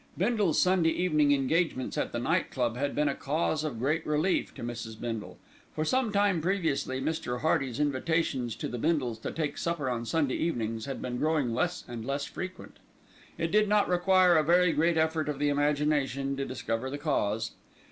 [0.17, 4.51] Bindle's Sunday evening engagements at the Night Club had been a cause of great relief
[4.55, 4.99] to Mrs.
[4.99, 5.37] Bindle.
[5.75, 7.41] For some time previously Mr.
[7.41, 11.83] Hearty's invitations to the Bindles to take supper on Sunday evenings had been growing less
[11.87, 12.79] and less frequent.
[13.37, 17.51] It did not require a very great effort of the imagination to discover the cause.